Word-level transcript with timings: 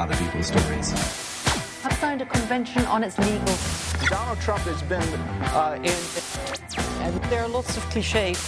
other 0.00 0.16
people's 0.16 0.46
stories. 0.46 0.92
Have 1.84 1.92
signed 2.00 2.22
a 2.22 2.24
convention 2.24 2.82
on 2.86 3.04
its 3.04 3.18
legal. 3.18 3.54
Donald 4.08 4.40
Trump 4.40 4.64
has 4.64 4.80
been 4.88 5.10
uh, 5.52 5.76
in. 5.76 6.00
And 7.04 7.12
there 7.28 7.42
are 7.44 7.48
lots 7.48 7.76
of 7.76 7.82
cliches. 7.92 8.40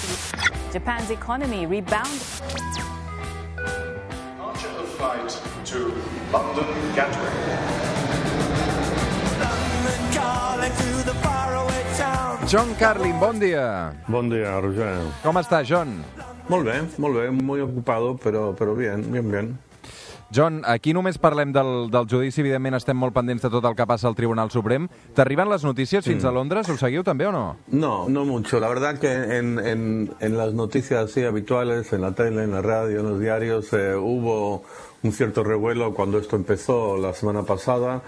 Japan's 0.73 1.11
economy 1.11 1.67
rebounded. 1.67 2.25
Departure 3.61 4.73
of 4.81 4.89
flight 4.97 5.29
to 5.69 5.79
London 6.33 6.73
Gatwick. 6.97 7.37
John 12.49 12.75
Carlin, 12.77 13.19
bon 13.21 13.39
dia. 13.39 13.93
Bon 14.09 14.29
dia, 14.29 14.61
Roger. 14.61 15.05
Com 15.23 15.37
està, 15.41 15.63
John? 15.65 16.01
Molt 16.49 16.65
bé, 16.69 16.81
molt 17.01 17.17
bé, 17.17 17.31
muy 17.33 17.61
ocupado, 17.65 18.17
però, 18.21 18.53
però 18.53 18.75
bien, 18.77 19.05
bien, 19.13 19.31
bien. 19.31 19.53
John, 20.33 20.63
aquí 20.65 20.95
només 20.97 21.19
parlem 21.21 21.51
del, 21.53 21.91
del 21.93 22.07
judici, 22.09 22.41
evidentment 22.41 22.79
estem 22.79 22.97
molt 22.97 23.13
pendents 23.13 23.43
de 23.45 23.51
tot 23.53 23.67
el 23.69 23.75
que 23.77 23.85
passa 23.89 24.09
al 24.09 24.17
Tribunal 24.17 24.49
Suprem. 24.51 24.87
T'arriben 25.13 25.51
les 25.53 25.65
notícies 25.67 26.07
fins 26.09 26.25
a 26.25 26.33
Londres? 26.33 26.71
Ho 26.73 26.79
seguiu 26.81 27.05
també 27.05 27.27
o 27.29 27.33
no? 27.35 27.43
No, 27.69 28.09
no 28.09 28.25
mucho. 28.25 28.61
La 28.61 28.71
verdad 28.73 28.99
que 28.99 29.13
en, 29.13 29.59
en, 29.59 30.15
en 30.21 30.39
las 30.39 30.55
noticias 30.55 31.05
así 31.05 31.25
habituales, 31.25 31.93
en 31.93 32.01
la 32.01 32.13
tele, 32.13 32.45
en 32.45 32.53
la 32.53 32.63
radio, 32.63 33.01
en 33.01 33.11
los 33.11 33.21
diarios, 33.21 33.73
eh, 33.75 33.95
hubo 33.95 34.65
un 35.03 35.13
cierto 35.13 35.45
revuelo 35.45 35.93
cuando 35.93 36.19
esto 36.19 36.37
empezó 36.37 36.97
la 36.97 37.13
semana 37.13 37.43
pasada. 37.43 38.01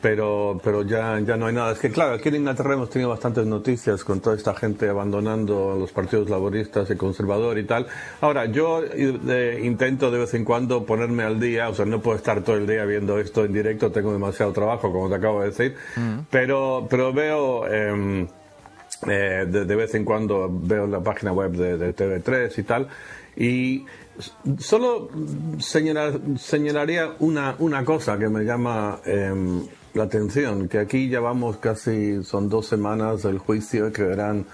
Pero, 0.00 0.60
pero 0.62 0.82
ya, 0.82 1.18
ya 1.20 1.36
no 1.36 1.46
hay 1.46 1.54
nada. 1.54 1.72
Es 1.72 1.80
que, 1.80 1.90
claro, 1.90 2.14
aquí 2.14 2.28
en 2.28 2.36
Inglaterra 2.36 2.74
hemos 2.74 2.88
tenido 2.88 3.10
bastantes 3.10 3.44
noticias 3.46 4.04
con 4.04 4.20
toda 4.20 4.36
esta 4.36 4.54
gente 4.54 4.88
abandonando 4.88 5.76
los 5.76 5.90
partidos 5.90 6.30
laboristas 6.30 6.88
y 6.90 6.96
conservador 6.96 7.58
y 7.58 7.64
tal. 7.64 7.86
Ahora, 8.20 8.46
yo 8.46 8.82
eh, 8.84 9.60
intento 9.64 10.10
de 10.10 10.18
vez 10.18 10.34
en 10.34 10.44
cuando 10.44 10.86
ponerme 10.86 11.24
al 11.24 11.40
día, 11.40 11.68
o 11.68 11.74
sea, 11.74 11.84
no 11.84 12.00
puedo 12.00 12.16
estar 12.16 12.44
todo 12.44 12.56
el 12.56 12.66
día 12.66 12.84
viendo 12.84 13.18
esto 13.18 13.44
en 13.44 13.52
directo, 13.52 13.90
tengo 13.90 14.12
demasiado 14.12 14.52
trabajo, 14.52 14.92
como 14.92 15.08
te 15.08 15.16
acabo 15.16 15.40
de 15.40 15.48
decir, 15.48 15.74
pero, 16.30 16.86
pero 16.88 17.12
veo... 17.12 17.66
em, 17.66 18.28
eh, 19.06 19.46
de, 19.46 19.64
de 19.64 19.76
vez 19.76 19.94
en 19.94 20.04
cuando 20.04 20.48
veo 20.50 20.86
la 20.88 21.00
página 21.00 21.30
web 21.32 21.52
de, 21.52 21.78
de 21.78 21.94
TV3 21.94 22.58
y 22.58 22.62
tal, 22.64 22.88
y 23.36 23.84
solo 24.58 25.08
señalar, 25.60 26.18
señalaría 26.36 27.12
una, 27.20 27.54
una 27.60 27.84
cosa 27.84 28.18
que 28.18 28.28
me 28.28 28.42
llama 28.44 28.98
em, 29.04 29.62
la 29.98 30.04
atención, 30.04 30.68
que 30.68 30.78
aquí 30.78 31.08
ya 31.10 31.20
vamos 31.20 31.58
casi, 31.58 32.22
son 32.24 32.48
dos 32.48 32.66
semanas 32.66 33.22
del 33.22 33.38
juicio, 33.38 33.92
que 33.92 34.02
verán 34.04 34.46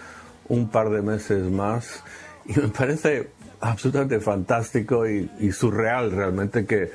un 0.48 0.68
par 0.68 0.90
de 0.90 1.02
meses 1.02 1.50
más, 1.50 2.02
y 2.46 2.58
me 2.58 2.68
parece 2.68 3.28
absolutamente 3.60 4.20
fantástico 4.20 5.08
y, 5.08 5.30
y 5.40 5.52
surreal 5.52 6.10
realmente 6.10 6.66
que 6.66 6.90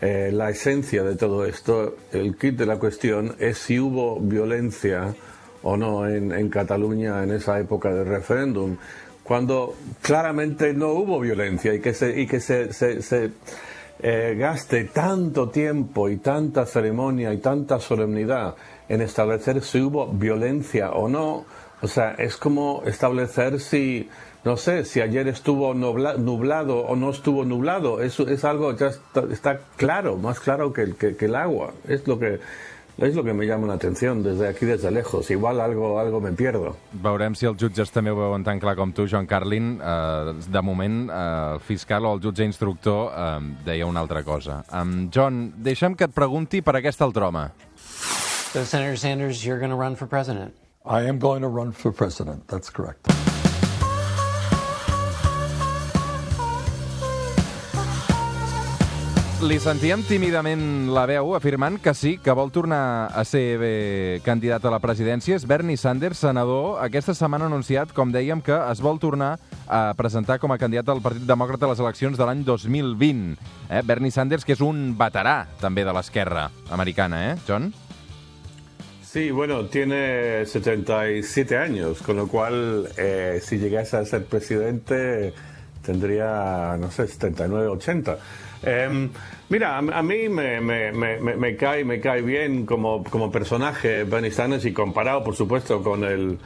eh, 0.00 0.30
la 0.32 0.50
esencia 0.50 1.02
de 1.02 1.16
todo 1.16 1.44
esto, 1.44 1.96
el 2.12 2.36
kit 2.36 2.56
de 2.56 2.66
la 2.66 2.78
cuestión, 2.78 3.34
es 3.40 3.58
si 3.58 3.78
hubo 3.80 4.20
violencia 4.20 5.14
o 5.62 5.76
no 5.76 6.08
en, 6.08 6.30
en 6.32 6.48
Cataluña 6.50 7.22
en 7.24 7.32
esa 7.32 7.58
época 7.58 7.92
del 7.92 8.06
referéndum, 8.06 8.76
cuando 9.24 9.74
claramente 10.00 10.72
no 10.72 10.90
hubo 10.92 11.20
violencia 11.20 11.74
y 11.74 11.80
que 11.80 11.92
se, 11.92 12.18
y 12.20 12.26
que 12.26 12.40
se, 12.40 12.72
se- 12.72 13.02
se, 13.02 13.32
eh, 14.00 14.36
gaste 14.38 14.84
tanto 14.84 15.48
tiempo 15.48 16.08
y 16.08 16.18
tanta 16.18 16.66
ceremonia 16.66 17.32
y 17.32 17.38
tanta 17.38 17.80
solemnidad 17.80 18.54
en 18.88 19.00
establecer 19.02 19.60
si 19.62 19.80
hubo 19.80 20.06
violencia 20.06 20.92
o 20.92 21.08
no. 21.08 21.44
O 21.80 21.88
sea, 21.88 22.12
es 22.18 22.36
como 22.36 22.82
establecer 22.86 23.60
si, 23.60 24.08
no 24.44 24.56
sé, 24.56 24.84
si 24.84 25.00
ayer 25.00 25.28
estuvo 25.28 25.74
nubla- 25.74 26.16
nublado 26.16 26.78
o 26.80 26.96
no 26.96 27.10
estuvo 27.10 27.44
nublado. 27.44 28.02
Eso 28.02 28.26
es 28.28 28.44
algo 28.44 28.74
ya 28.76 28.90
está, 29.30 29.60
claro, 29.76 30.16
más 30.16 30.40
claro 30.40 30.72
que, 30.72 30.94
que 30.96 31.24
el 31.24 31.34
agua. 31.36 31.72
Es 31.86 32.06
lo 32.08 32.18
que 32.18 32.40
es 32.98 33.14
lo 33.14 33.22
que 33.22 33.32
me 33.32 33.46
llama 33.46 33.66
la 33.66 33.74
atención 33.74 34.22
desde 34.22 34.48
aquí, 34.48 34.66
desde 34.66 34.90
lejos. 34.90 35.30
Igual 35.30 35.60
algo, 35.60 35.98
algo 36.00 36.20
me 36.20 36.32
pierdo. 36.32 36.76
Veurem 36.92 37.36
si 37.38 37.46
els 37.46 37.58
jutges 37.60 37.92
també 37.94 38.10
ho 38.10 38.18
veuen 38.18 38.44
tan 38.44 38.58
clar 38.58 38.74
com 38.78 38.92
tu, 38.92 39.06
John 39.10 39.26
Carlin. 39.26 39.76
Uh, 39.78 40.34
de 40.42 40.62
moment, 40.62 41.06
uh, 41.08 41.54
el 41.54 41.60
fiscal 41.60 42.06
o 42.06 42.16
el 42.16 42.22
jutge 42.24 42.44
instructor 42.44 43.12
uh, 43.12 43.38
deia 43.64 43.86
una 43.86 44.02
altra 44.02 44.24
cosa. 44.26 44.64
Um, 44.74 45.08
John, 45.14 45.52
deixa'm 45.62 45.94
que 45.94 46.10
et 46.10 46.14
pregunti 46.14 46.62
per 46.62 46.78
aquest 46.80 47.02
altre 47.06 47.30
home. 47.30 47.48
So, 47.76 48.64
Senator 48.64 48.96
Sanders, 48.96 49.44
you're 49.44 49.60
going 49.60 49.70
to 49.70 49.76
run 49.76 49.94
for 49.94 50.08
president. 50.08 50.54
I 50.84 51.02
am 51.08 51.18
going 51.18 51.42
to 51.42 51.48
run 51.48 51.72
for 51.72 51.92
president. 51.92 52.48
That's 52.48 52.70
correct. 52.70 53.27
Li 59.38 59.54
sentíem 59.62 60.00
tímidament 60.02 60.88
la 60.90 61.04
veu 61.06 61.28
afirmant 61.36 61.76
que 61.78 61.92
sí, 61.94 62.16
que 62.18 62.34
vol 62.34 62.48
tornar 62.50 63.06
a 63.14 63.22
ser 63.22 63.42
bé, 63.60 63.74
candidat 64.26 64.64
a 64.66 64.72
la 64.74 64.80
presidència. 64.82 65.36
És 65.38 65.44
Bernie 65.46 65.78
Sanders, 65.78 66.18
senador. 66.24 66.80
Aquesta 66.82 67.14
setmana 67.14 67.46
ha 67.46 67.52
anunciat, 67.52 67.92
com 67.94 68.10
dèiem, 68.10 68.42
que 68.42 68.56
es 68.58 68.82
vol 68.82 68.98
tornar 68.98 69.36
a 69.70 69.92
presentar 69.94 70.40
com 70.42 70.50
a 70.50 70.56
candidat 70.58 70.90
al 70.90 71.02
Partit 71.04 71.22
Demòcrata 71.28 71.68
a 71.68 71.70
les 71.70 71.82
eleccions 71.84 72.18
de 72.18 72.26
l'any 72.26 72.42
2020. 72.42 73.36
Eh? 73.70 73.84
Bernie 73.86 74.10
Sanders, 74.10 74.42
que 74.42 74.56
és 74.58 74.64
un 74.64 74.96
veterà 74.98 75.36
també 75.62 75.86
de 75.86 75.94
l'esquerra 75.94 76.48
americana, 76.74 77.22
eh, 77.28 77.38
John? 77.46 77.70
Sí, 79.06 79.30
bueno, 79.30 79.66
tiene 79.66 80.46
77 80.46 81.56
años, 81.56 82.02
con 82.02 82.16
lo 82.16 82.26
cual, 82.26 82.88
eh, 82.98 83.38
si 83.40 83.58
llegase 83.58 83.98
a 83.98 84.04
ser 84.04 84.24
presidente, 84.26 85.32
tendría, 85.86 86.76
no 86.76 86.90
sé, 86.90 87.06
79, 87.06 87.68
80. 87.68 88.18
Em, 88.62 89.10
mira, 89.48 89.76
a, 89.76 89.78
a 89.78 90.02
mí 90.02 90.28
me, 90.28 90.60
me- 90.60 90.92
me- 90.92 91.36
me- 91.36 91.56
cae, 91.56 91.84
me 91.84 92.00
cae 92.00 92.22
bien 92.22 92.66
como, 92.66 93.04
como 93.04 93.30
personaje 93.30 94.04
Bernie 94.04 94.30
Sanders 94.30 94.64
y 94.64 94.72
comparado, 94.72 95.22
por 95.24 95.36
supuesto, 95.36 95.82
con 95.82 96.04
el, 96.04 96.38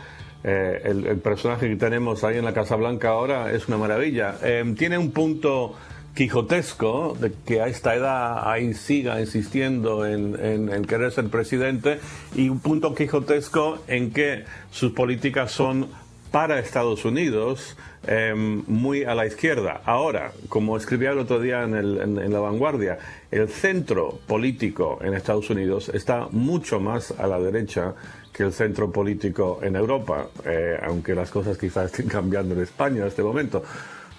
eh, 0.45 0.83
el, 0.85 1.07
el 1.07 1.19
personaje 1.19 1.69
que 1.69 1.77
tenemos 1.77 2.23
ahí 2.25 2.39
en 2.39 2.45
la 2.45 2.53
Casa 2.53 2.77
Blanca 2.77 3.09
ahora, 3.11 3.53
es 3.53 3.69
una 3.69 3.79
maravilla. 3.79 4.37
Em, 4.43 4.75
tiene 4.75 4.99
un 4.99 5.11
punto 5.13 5.75
quijotesco 6.15 7.17
de 7.19 7.33
que 7.47 7.61
a 7.63 7.69
esta 7.69 7.95
edad 7.95 8.49
ahí 8.51 8.75
siga 8.75 9.19
insistiendo 9.21 10.05
en, 10.07 10.37
en- 10.39 10.69
en 10.73 10.85
querer 10.85 11.11
ser 11.11 11.29
presidente 11.29 11.99
y 12.35 12.49
un 12.49 12.61
punto 12.61 12.95
quijotesco 12.95 13.79
en 13.89 14.13
que 14.13 14.45
sus 14.71 14.93
políticas 14.93 15.53
son 15.53 15.89
para 16.33 16.59
Estados 16.59 17.05
Unidos 17.05 17.77
eh, 18.09 18.35
muy 18.35 19.05
a 19.05 19.15
la 19.15 19.27
izquierda. 19.27 19.83
Ahora, 19.85 20.33
como 20.49 20.77
escribía 20.77 21.11
el 21.13 21.19
otro 21.21 21.39
día 21.39 21.63
en, 21.63 21.75
el- 21.75 22.01
en- 22.01 22.33
La 22.33 22.41
Vanguardia, 22.41 22.99
el 23.31 23.49
centro 23.49 24.19
político 24.27 24.99
en 25.03 25.15
Estados 25.15 25.51
Unidos 25.51 25.89
está 25.91 26.27
mucho 26.33 26.81
más 26.81 27.13
a 27.13 27.27
la 27.29 27.39
derecha 27.39 27.95
que 28.33 28.43
el 28.45 28.53
centro 28.53 28.91
político 28.91 29.61
en 29.63 29.77
Europa, 29.77 30.27
eh, 30.47 30.79
aunque 30.83 31.15
las 31.15 31.31
cosas 31.31 31.59
quizás 31.59 31.93
estén 31.93 32.09
cambiando 32.19 32.55
en 32.55 32.63
España 32.63 33.03
en 33.03 33.07
este 33.09 33.23
momento. 33.23 33.63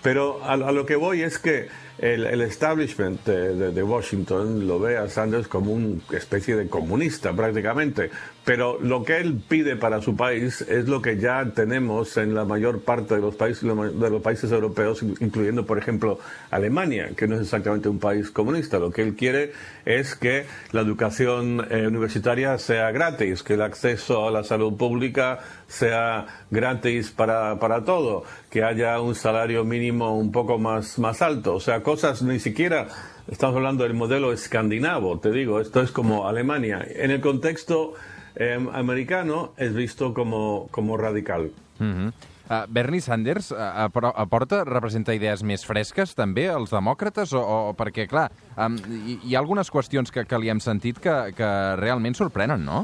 Pero 0.03 0.43
a, 0.43 0.57
lo 0.57 0.85
que 0.85 0.97
voy 0.97 1.23
es 1.23 1.39
que 1.39 1.67
el, 1.97 2.41
establishment 2.41 3.25
de, 3.25 3.83
Washington 3.83 4.67
lo 4.67 4.79
ve 4.79 4.97
a 4.97 5.07
Sanders 5.07 5.47
como 5.47 5.71
una 5.71 6.01
especie 6.11 6.57
de 6.57 6.67
comunista 6.67 7.31
prácticamente. 7.31 8.09
Pero 8.43 8.77
lo 8.81 9.05
que 9.05 9.17
él 9.17 9.41
pide 9.47 9.77
para 9.77 10.01
su 10.01 10.17
país 10.17 10.59
es 10.61 10.89
lo 10.89 11.01
que 11.01 11.17
ya 11.17 11.45
tenemos 11.55 12.17
en 12.17 12.35
la 12.35 12.43
mayor 12.43 12.81
parte 12.81 13.15
de 13.15 13.21
los 13.21 13.35
países, 13.35 13.63
de 13.63 14.09
los 14.09 14.21
países 14.21 14.51
europeos, 14.51 15.01
incluyendo, 15.01 15.65
por 15.65 15.77
ejemplo, 15.77 16.19
Alemania, 16.51 17.11
que 17.15 17.25
no 17.25 17.35
es 17.35 17.41
exactamente 17.43 17.87
un 17.87 17.99
país 17.99 18.29
comunista. 18.31 18.79
Lo 18.79 18.91
que 18.91 19.03
él 19.03 19.15
quiere 19.15 19.53
es 19.85 20.15
que 20.15 20.45
la 20.73 20.81
educación 20.81 21.65
eh, 21.69 21.87
universitaria 21.87 22.57
sea 22.57 22.91
gratis, 22.91 23.43
que 23.43 23.53
el 23.53 23.61
acceso 23.61 24.27
a 24.27 24.31
la 24.31 24.43
salud 24.43 24.75
pública 24.75 25.39
sea 25.67 26.27
gratis 26.51 27.11
para, 27.11 27.59
para 27.59 27.85
todo, 27.85 28.25
que 28.49 28.63
haya 28.63 28.99
un 28.99 29.15
salario 29.15 29.63
mínimo 29.63 29.92
un 30.01 30.31
poco 30.31 30.57
más, 30.57 30.97
más 30.99 31.21
alto. 31.21 31.55
O 31.55 31.59
sea, 31.59 31.83
cosas 31.83 32.21
ni 32.21 32.39
siquiera 32.39 32.87
estamos 33.27 33.55
hablando 33.55 33.83
del 33.83 33.93
modelo 33.93 34.33
escandinavo, 34.33 35.19
te 35.19 35.31
digo, 35.31 35.59
esto 35.59 35.81
es 35.81 35.91
como 35.91 36.27
Alemania. 36.27 36.85
En 36.87 37.11
el 37.11 37.21
contexto 37.21 37.93
eh, 38.35 38.57
americano 38.73 39.53
es 39.57 39.73
visto 39.73 40.13
como, 40.13 40.67
como 40.71 40.97
radical. 40.97 41.51
Uh, 41.79 42.67
Bernie 42.67 42.99
Sanders 42.99 43.51
uh, 43.51 43.55
apro- 43.55 44.11
aporta, 44.15 44.65
representa 44.67 45.13
idees 45.15 45.41
més 45.47 45.63
fresques 45.63 46.11
també 46.13 46.49
als 46.51 46.73
demòcrates? 46.75 47.31
O, 47.31 47.39
o 47.39 47.73
perquè, 47.73 48.03
clar, 48.11 48.27
um, 48.59 48.75
hi, 49.07 49.15
hi 49.23 49.35
ha 49.35 49.39
algunes 49.39 49.71
qüestions 49.71 50.11
que, 50.11 50.25
que 50.27 50.39
li 50.43 50.51
hem 50.51 50.59
sentit 50.59 50.99
que, 50.99 51.15
que 51.37 51.49
realment 51.79 52.19
sorprenen, 52.19 52.65
no? 52.67 52.83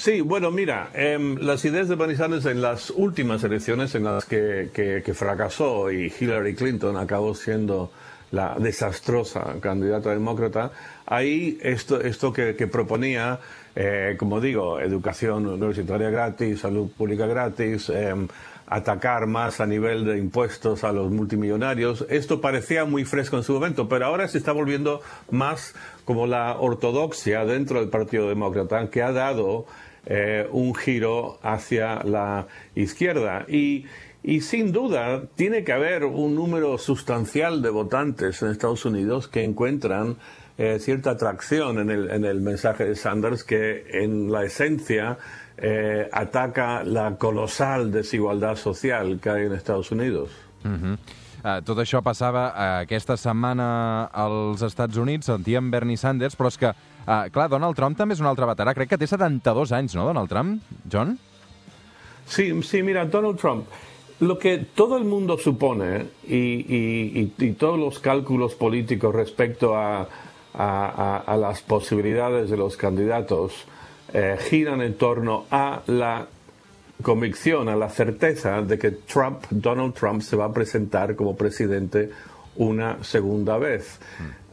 Sí, 0.00 0.22
bueno, 0.22 0.50
mira, 0.50 0.88
em, 0.94 1.36
las 1.40 1.62
ideas 1.66 1.86
de 1.86 1.94
Bernie 1.94 2.16
Sanders 2.16 2.46
en 2.46 2.62
las 2.62 2.88
últimas 2.88 3.44
elecciones 3.44 3.94
en 3.94 4.04
las 4.04 4.24
que, 4.24 4.70
que- 4.72 5.12
fracasó 5.12 5.90
y 5.92 6.10
Hillary 6.18 6.54
Clinton 6.54 6.96
acabó 6.96 7.34
siendo 7.34 7.92
la 8.30 8.56
desastrosa 8.58 9.56
candidata 9.60 10.08
demócrata, 10.08 10.70
ahí 11.04 11.58
esto, 11.60 12.00
esto 12.00 12.32
que, 12.32 12.56
que 12.56 12.66
proponía, 12.66 13.40
eh, 13.76 14.14
como 14.18 14.40
digo, 14.40 14.80
educación 14.80 15.46
universitaria 15.46 16.08
gratis, 16.08 16.60
salud 16.60 16.90
pública 16.96 17.26
gratis, 17.26 17.90
em, 17.90 18.26
atacar 18.68 19.26
más 19.26 19.60
a 19.60 19.66
nivel 19.66 20.06
de 20.06 20.16
impuestos 20.16 20.82
a 20.82 20.92
los 20.92 21.10
multimillonarios. 21.10 22.06
Esto 22.08 22.40
parecía 22.40 22.86
muy 22.86 23.04
fresco 23.04 23.36
en 23.36 23.42
su 23.42 23.52
momento, 23.52 23.86
pero 23.86 24.06
ahora 24.06 24.28
se 24.28 24.38
está 24.38 24.52
volviendo 24.52 25.02
más 25.30 25.74
como 26.06 26.26
la 26.26 26.56
ortodoxia 26.58 27.44
dentro 27.44 27.80
del 27.80 27.90
Partido 27.90 28.30
Demócrata, 28.30 28.88
que 28.88 29.02
ha 29.02 29.12
dado 29.12 29.66
eh, 30.06 30.48
un 30.50 30.74
giro 30.74 31.38
hacia 31.42 32.02
la 32.04 32.46
izquierda. 32.74 33.44
Y, 33.48 33.86
y 34.22 34.40
sin 34.40 34.72
duda 34.72 35.22
tiene 35.34 35.64
que 35.64 35.72
haber 35.72 36.04
un 36.04 36.34
número 36.34 36.78
sustancial 36.78 37.62
de 37.62 37.70
votantes 37.70 38.42
en 38.42 38.50
Estados 38.50 38.84
Unidos 38.84 39.28
que 39.28 39.44
encuentran 39.44 40.16
eh, 40.58 40.78
cierta 40.78 41.12
atracción 41.12 41.78
en 41.78 41.90
el, 41.90 42.10
en 42.10 42.24
el 42.24 42.40
mensaje 42.40 42.84
de 42.84 42.94
Sanders 42.94 43.44
que 43.44 43.86
en 43.92 44.30
la 44.30 44.44
esencia 44.44 45.16
eh, 45.56 46.08
ataca 46.12 46.84
la 46.84 47.16
colosal 47.16 47.90
desigualdad 47.90 48.56
social 48.56 49.18
que 49.20 49.30
hay 49.30 49.46
en 49.46 49.52
Estados 49.52 49.90
Unidos. 49.90 50.30
Uh 50.64 50.68
-huh. 50.68 50.98
uh, 51.44 51.62
tot 51.64 51.78
això 51.78 52.02
passava 52.02 52.48
uh, 52.48 52.82
aquesta 52.82 53.16
setmana 53.16 54.04
als 54.12 54.62
Estats 54.62 54.96
Bernie 55.70 55.96
Sanders, 55.96 56.36
però 56.36 56.48
és 56.48 56.58
que, 56.58 56.72
uh, 57.06 57.26
clar, 57.32 57.48
Donald 57.52 57.76
Trump 57.78 57.98
també 57.98 58.16
és 58.16 58.22
un 58.22 58.28
altre 58.30 58.48
veterà. 58.48 58.74
Crec 58.76 58.92
que 58.92 59.00
té 59.00 59.08
72 59.10 59.74
anys, 59.76 59.96
no, 59.98 60.06
Donald 60.08 60.30
Trump? 60.32 60.60
John? 60.90 61.16
Sí, 62.26 62.50
sí, 62.62 62.82
mira, 62.82 63.04
Donald 63.06 63.38
Trump. 63.38 63.66
Lo 64.20 64.38
que 64.38 64.58
todo 64.58 64.98
el 64.98 65.04
mundo 65.04 65.38
supone 65.38 66.06
y, 66.28 67.24
todos 67.58 67.78
los 67.78 67.98
cálculos 67.98 68.54
políticos 68.54 69.14
respecto 69.14 69.74
a, 69.76 70.06
las 70.54 71.62
posibilidades 71.62 72.50
de 72.50 72.56
los 72.56 72.76
candidatos 72.76 73.64
eh, 74.12 74.36
giran 74.48 74.82
en 74.82 74.94
torno 74.94 75.46
a 75.50 75.80
la 75.86 76.26
convicción, 77.02 77.68
a 77.68 77.76
la 77.76 77.88
certeza 77.88 78.60
de 78.60 78.78
que 78.78 78.90
Trump, 78.90 79.44
Donald 79.50 79.94
Trump, 79.94 80.22
se 80.22 80.36
va 80.36 80.46
a 80.46 80.52
presentar 80.52 81.16
como 81.16 81.36
presidente 81.36 82.10
una 82.56 83.02
segunda 83.02 83.58
vez. 83.58 83.98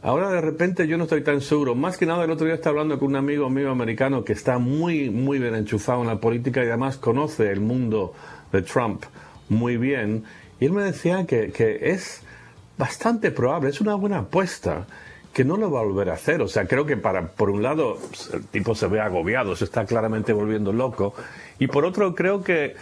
Ahora 0.02 0.30
de 0.30 0.40
repente 0.40 0.86
yo 0.86 0.96
no 0.96 1.04
estoy 1.04 1.22
tan 1.22 1.40
seguro. 1.40 1.74
Más 1.74 1.98
que 1.98 2.06
nada 2.06 2.24
el 2.24 2.30
otro 2.30 2.46
día 2.46 2.54
estaba 2.54 2.74
hablando 2.74 2.98
con 2.98 3.08
un 3.08 3.16
amigo 3.16 3.50
mío 3.50 3.70
americano 3.70 4.24
que 4.24 4.32
está 4.32 4.58
muy, 4.58 5.10
muy 5.10 5.38
bien 5.38 5.54
enchufado 5.54 6.02
en 6.02 6.06
la 6.06 6.20
política 6.20 6.62
y 6.62 6.68
además 6.68 6.96
conoce 6.96 7.50
el 7.50 7.60
mundo 7.60 8.14
de 8.52 8.62
Trump 8.62 9.04
muy 9.48 9.76
bien. 9.76 10.24
Y 10.60 10.66
él 10.66 10.72
me 10.72 10.82
decía 10.82 11.26
que, 11.26 11.50
que 11.50 11.90
es 11.90 12.22
bastante 12.76 13.30
probable, 13.30 13.70
es 13.70 13.80
una 13.80 13.94
buena 13.94 14.18
apuesta 14.18 14.86
que 15.32 15.44
no 15.44 15.56
lo 15.56 15.70
va 15.70 15.80
a 15.80 15.84
volver 15.84 16.10
a 16.10 16.14
hacer. 16.14 16.42
O 16.42 16.48
sea, 16.48 16.66
creo 16.66 16.86
que 16.86 16.96
para, 16.96 17.28
por 17.28 17.50
un 17.50 17.62
lado, 17.62 17.98
el 18.32 18.44
tipo 18.46 18.74
se 18.74 18.86
ve 18.86 19.00
agobiado, 19.00 19.54
se 19.56 19.64
está 19.64 19.84
claramente 19.84 20.32
volviendo 20.32 20.72
loco. 20.72 21.14
Y 21.58 21.66
por 21.66 21.84
otro, 21.84 22.14
creo 22.14 22.42
que 22.42 22.74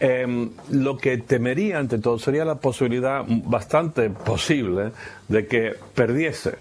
eh, 0.00 0.48
lo 0.70 0.96
que 0.98 1.18
temería 1.18 1.78
ante 1.78 1.98
todo 1.98 2.18
sería 2.18 2.44
la 2.44 2.56
posibilidad 2.56 3.24
bastante 3.26 4.10
posible 4.10 4.92
de 5.28 5.46
que 5.46 5.74
perdiese. 5.94 6.54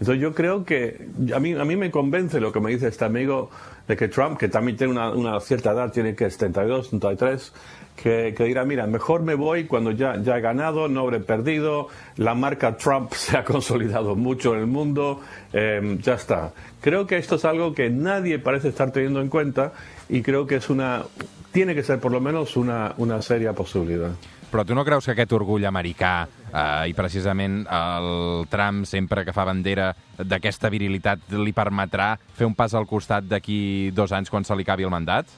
Entonces 0.00 0.22
yo 0.22 0.34
creo 0.34 0.64
que 0.64 1.08
a 1.34 1.40
mí, 1.40 1.52
a 1.52 1.64
mí 1.64 1.76
me 1.76 1.90
convence 1.90 2.40
lo 2.40 2.52
que 2.52 2.60
me 2.60 2.70
dice 2.70 2.88
este 2.88 3.04
amigo 3.04 3.50
de 3.86 3.96
que 3.96 4.08
Trump, 4.08 4.38
que 4.38 4.48
también 4.48 4.78
tiene 4.78 4.92
una, 4.92 5.40
cierta 5.40 5.72
edad, 5.72 5.92
tiene 5.92 6.14
que 6.14 6.30
72, 6.30 6.86
73, 6.90 7.52
que, 7.96 8.34
que, 8.36 8.44
dirá, 8.44 8.64
mira, 8.64 8.86
mejor 8.86 9.22
me 9.22 9.34
voy 9.34 9.64
cuando 9.64 9.90
ya, 9.90 10.16
ya 10.22 10.38
he 10.38 10.40
ganado, 10.40 10.88
no 10.88 11.00
habré 11.00 11.20
perdido, 11.20 11.88
la 12.16 12.34
marca 12.34 12.76
Trump 12.76 13.12
se 13.14 13.36
ha 13.36 13.44
consolidado 13.44 14.14
mucho 14.16 14.54
en 14.54 14.60
el 14.60 14.66
mundo, 14.66 15.20
eh, 15.52 15.98
ya 16.00 16.14
está. 16.14 16.52
Creo 16.80 17.06
que 17.06 17.18
esto 17.18 17.34
es 17.34 17.44
algo 17.44 17.74
que 17.74 17.90
nadie 17.90 18.38
parece 18.38 18.68
estar 18.68 18.90
teniendo 18.92 19.20
en 19.20 19.28
cuenta 19.28 19.72
y 20.10 20.22
creo 20.22 20.46
que 20.46 20.56
es 20.56 20.68
una, 20.70 21.04
tiene 21.52 21.74
que 21.74 21.82
ser 21.82 22.00
por 22.00 22.12
lo 22.12 22.20
menos 22.20 22.56
una, 22.56 22.94
una 22.98 23.22
seria 23.22 23.52
possibilitat. 23.54 24.12
Però 24.50 24.64
tu 24.66 24.74
no 24.74 24.82
creus 24.82 25.06
que 25.06 25.14
aquest 25.14 25.30
orgull 25.36 25.62
americà 25.68 26.24
eh, 26.26 26.90
i 26.90 26.94
precisament 26.98 27.60
el 27.70 28.48
Trump 28.50 28.82
sempre 28.90 29.22
que 29.22 29.30
fa 29.30 29.44
bandera 29.46 29.92
d'aquesta 30.18 30.72
virilitat 30.74 31.30
li 31.38 31.54
permetrà 31.54 32.16
fer 32.34 32.48
un 32.48 32.56
pas 32.58 32.74
al 32.74 32.88
costat 32.90 33.28
d'aquí 33.30 33.92
dos 33.94 34.10
anys 34.10 34.32
quan 34.32 34.42
se 34.42 34.56
li 34.58 34.66
acabi 34.66 34.88
el 34.88 34.90
mandat? 34.90 35.30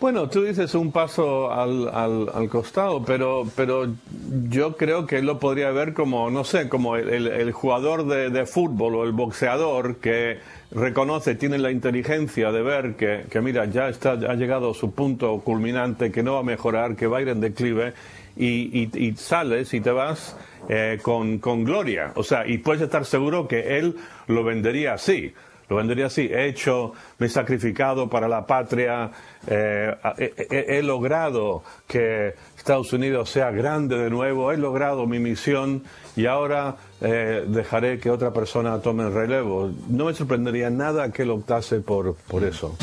Bueno, 0.00 0.30
tú 0.30 0.44
dices 0.44 0.74
un 0.74 0.92
paso 0.92 1.52
al, 1.52 1.86
al, 1.92 2.30
al, 2.32 2.48
costado, 2.48 3.04
pero, 3.04 3.44
pero 3.54 3.86
yo 4.48 4.74
creo 4.74 5.06
que 5.06 5.18
él 5.18 5.26
lo 5.26 5.38
podría 5.38 5.70
ver 5.72 5.92
como, 5.92 6.30
no 6.30 6.42
sé, 6.42 6.70
como 6.70 6.96
el, 6.96 7.26
el, 7.26 7.52
jugador 7.52 8.06
de, 8.06 8.30
de, 8.30 8.46
fútbol 8.46 8.94
o 8.94 9.04
el 9.04 9.12
boxeador 9.12 9.96
que 9.96 10.38
reconoce, 10.70 11.34
tiene 11.34 11.58
la 11.58 11.70
inteligencia 11.70 12.50
de 12.50 12.62
ver 12.62 12.94
que, 12.96 13.26
que, 13.30 13.42
mira, 13.42 13.66
ya 13.66 13.90
está, 13.90 14.12
ha 14.12 14.34
llegado 14.36 14.70
a 14.70 14.74
su 14.74 14.92
punto 14.92 15.38
culminante, 15.40 16.10
que 16.10 16.22
no 16.22 16.32
va 16.32 16.40
a 16.40 16.44
mejorar, 16.44 16.96
que 16.96 17.06
va 17.06 17.18
a 17.18 17.20
ir 17.20 17.28
en 17.28 17.40
declive, 17.42 17.92
y, 18.38 18.80
y, 18.80 18.90
y 18.94 19.16
sales 19.16 19.74
y 19.74 19.82
te 19.82 19.90
vas 19.90 20.34
eh, 20.70 20.98
con, 21.02 21.40
con 21.40 21.62
gloria. 21.62 22.12
O 22.14 22.22
sea, 22.22 22.46
y 22.46 22.56
puedes 22.56 22.80
estar 22.80 23.04
seguro 23.04 23.46
que 23.46 23.76
él 23.76 23.96
lo 24.28 24.44
vendería 24.44 24.94
así 24.94 25.34
lo 25.70 25.76
vendería 25.76 26.06
así, 26.06 26.22
he 26.22 26.48
hecho, 26.48 26.92
me 27.18 27.26
he 27.26 27.30
sacrificado 27.30 28.10
para 28.10 28.26
la 28.26 28.44
patria, 28.44 29.08
eh, 29.46 29.94
he, 30.50 30.82
logrado 30.82 31.62
que 31.86 32.34
Estados 32.58 32.92
Unidos 32.92 33.30
sea 33.30 33.52
grande 33.52 33.96
de 33.96 34.10
nuevo, 34.10 34.50
he 34.50 34.56
logrado 34.56 35.06
mi 35.06 35.20
misión 35.20 35.84
y 36.16 36.26
ahora 36.26 36.74
eh, 37.00 37.44
dejaré 37.46 38.00
que 38.00 38.10
otra 38.10 38.32
persona 38.32 38.80
tome 38.80 39.04
el 39.04 39.14
relevo. 39.14 39.70
No 39.88 40.06
me 40.06 40.14
sorprendería 40.14 40.70
nada 40.70 41.12
que 41.12 41.22
él 41.22 41.30
optase 41.30 41.78
por, 41.78 42.16
por 42.16 42.42
eso. 42.42 42.76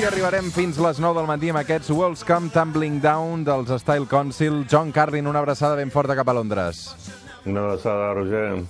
Avui 0.00 0.08
arribarem 0.08 0.46
fins 0.48 0.78
les 0.80 0.96
9 1.04 1.12
del 1.18 1.26
matí 1.28 1.50
amb 1.52 1.60
aquests 1.60 1.90
World's 1.92 2.22
Come 2.24 2.48
Tumbling 2.54 3.02
Down 3.04 3.42
dels 3.44 3.68
Style 3.82 4.06
Council. 4.08 4.62
John 4.64 4.94
Carlin, 4.96 5.26
una 5.28 5.42
abraçada 5.44 5.76
ben 5.76 5.92
forta 5.92 6.16
cap 6.16 6.30
a 6.32 6.32
Londres. 6.38 6.86
Una 7.44 7.66
abraçada, 7.66 8.14
Roger. 8.16 8.62